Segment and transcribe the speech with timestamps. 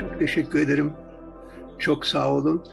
[0.00, 0.92] Çok teşekkür ederim.
[1.78, 2.64] Çok sağ olun.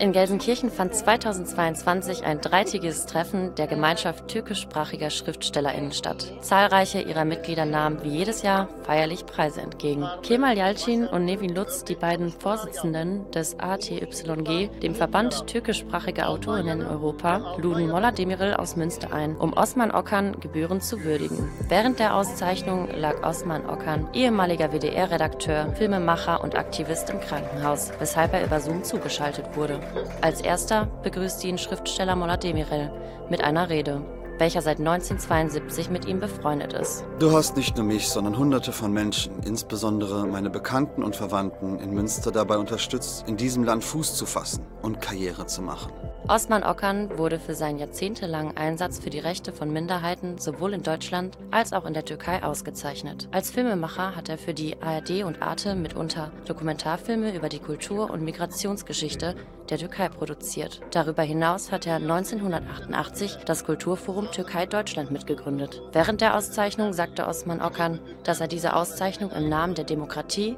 [0.00, 6.32] In Gelsenkirchen fand 2022 ein dreitägiges Treffen der Gemeinschaft türkischsprachiger SchriftstellerInnen statt.
[6.40, 10.06] Zahlreiche ihrer Mitglieder nahmen wie jedes Jahr feierlich Preise entgegen.
[10.22, 16.86] Kemal Yalcin und Nevin Lutz, die beiden Vorsitzenden des ATYG, dem Verband türkischsprachiger Autorinnen in
[16.86, 21.50] Europa, luden Molla Demirel aus Münster ein, um Osman Okan gebührend zu würdigen.
[21.68, 28.44] Während der Auszeichnung lag Osman Okan, ehemaliger WDR-Redakteur, Filmemacher und Aktivist im Krankenhaus, weshalb er
[28.44, 29.80] über Zoom zugeschaltet wurde.
[30.20, 32.90] Als erster begrüßt ihn Schriftsteller Molla Demirel
[33.30, 34.02] mit einer Rede,
[34.38, 37.04] welcher seit 1972 mit ihm befreundet ist.
[37.18, 41.92] Du hast nicht nur mich, sondern hunderte von Menschen, insbesondere meine Bekannten und Verwandten in
[41.92, 45.92] Münster dabei unterstützt, in diesem Land Fuß zu fassen und Karriere zu machen.
[46.28, 51.38] Osman Okan wurde für seinen jahrzehntelangen Einsatz für die Rechte von Minderheiten sowohl in Deutschland
[51.50, 53.28] als auch in der Türkei ausgezeichnet.
[53.30, 58.22] Als Filmemacher hat er für die ARD und Arte mitunter Dokumentarfilme über die Kultur- und
[58.22, 59.36] Migrationsgeschichte
[59.70, 60.80] der Türkei produziert.
[60.90, 65.82] Darüber hinaus hat er 1988 das Kulturforum Türkei-Deutschland mitgegründet.
[65.92, 70.56] Während der Auszeichnung sagte Osman Okan, dass er diese Auszeichnung im Namen der Demokratie,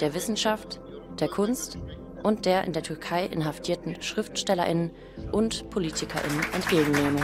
[0.00, 0.80] der Wissenschaft,
[1.18, 1.78] der Kunst
[2.22, 4.90] und der in der Türkei inhaftierten SchriftstellerInnen
[5.32, 7.20] und PolitikerInnen entgegennehme.